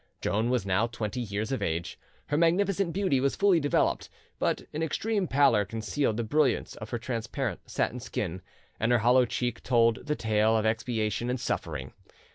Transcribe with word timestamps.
Joan 0.19 0.49
was 0.49 0.65
now 0.65 0.87
twenty 0.87 1.19
years 1.21 1.51
of 1.51 1.61
age; 1.61 1.99
her 2.29 2.35
magnificent 2.35 2.91
beauty 2.91 3.19
was 3.19 3.35
fully 3.35 3.59
developed, 3.59 4.09
but 4.39 4.63
an 4.73 4.81
extreme 4.81 5.27
pallor 5.27 5.63
concealed 5.63 6.17
the 6.17 6.23
brilliance 6.23 6.73
of 6.77 6.89
her 6.89 6.97
transparent 6.97 7.69
satin 7.69 7.99
skin, 7.99 8.41
and 8.79 8.91
her 8.91 8.97
hollow 8.97 9.25
cheek 9.25 9.61
told 9.61 10.07
the 10.07 10.15
tale 10.15 10.57
of 10.57 10.65
expiation 10.65 11.29
and 11.29 11.39
suffering. 11.39 11.93